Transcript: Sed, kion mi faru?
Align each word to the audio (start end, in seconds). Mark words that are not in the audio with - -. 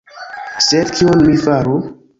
Sed, 0.69 0.91
kion 1.01 1.23
mi 1.29 1.39
faru? 1.47 1.79